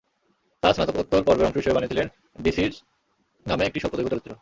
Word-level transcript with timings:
তাঁর 0.63 0.73
স্নাতকোত্তর 0.73 1.25
পর্বের 1.27 1.47
অংশ 1.47 1.57
হিসেবে 1.57 1.75
বানিয়েছিলেন 1.75 2.07
ডিসিস্ড 2.41 2.77
নামে 3.45 3.63
একটি 3.65 3.79
স্বল্পদৈর্ঘ্য 3.79 4.11
চলচ্চিত্র। 4.13 4.33